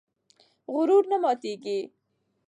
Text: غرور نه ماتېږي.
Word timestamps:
غرور 0.73 1.03
نه 1.11 1.17
ماتېږي. 1.23 1.79